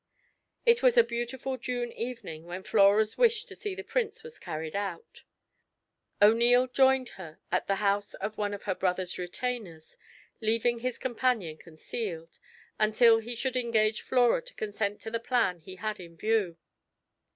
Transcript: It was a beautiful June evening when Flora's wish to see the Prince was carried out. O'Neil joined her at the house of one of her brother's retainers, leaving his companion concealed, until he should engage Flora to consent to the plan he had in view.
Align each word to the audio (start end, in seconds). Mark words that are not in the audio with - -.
It 0.65 0.81
was 0.81 0.97
a 0.97 1.03
beautiful 1.03 1.57
June 1.57 1.91
evening 1.91 2.45
when 2.47 2.63
Flora's 2.63 3.19
wish 3.19 3.45
to 3.45 3.55
see 3.55 3.75
the 3.75 3.83
Prince 3.83 4.23
was 4.23 4.39
carried 4.39 4.75
out. 4.75 5.21
O'Neil 6.19 6.65
joined 6.65 7.09
her 7.19 7.37
at 7.51 7.67
the 7.67 7.75
house 7.75 8.15
of 8.15 8.35
one 8.35 8.55
of 8.55 8.63
her 8.63 8.73
brother's 8.73 9.19
retainers, 9.19 9.97
leaving 10.41 10.79
his 10.79 10.97
companion 10.97 11.55
concealed, 11.55 12.39
until 12.79 13.19
he 13.19 13.35
should 13.35 13.55
engage 13.55 14.01
Flora 14.01 14.41
to 14.41 14.55
consent 14.55 15.01
to 15.01 15.11
the 15.11 15.19
plan 15.19 15.59
he 15.59 15.75
had 15.75 15.99
in 15.99 16.17
view. 16.17 16.57